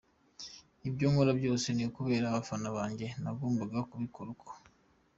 [0.87, 4.49] Ibyo nkora byose ni ukubera abafana banjye, nagombaga kubikora uko.